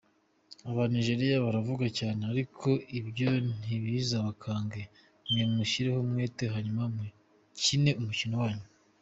Aba 0.69 0.83
Nigeria 0.93 1.43
baravuga 1.45 1.85
cyane 1.99 2.21
ariko 2.33 2.69
ibyo 2.99 3.31
ntibazabakange, 3.59 4.83
mwebwe 5.29 5.51
mushyireho 5.55 5.99
umwete 6.05 6.43
hanyuma 6.53 6.83
mukine 6.95 7.91
umukino 8.01 8.35
wanyu,". 8.43 8.67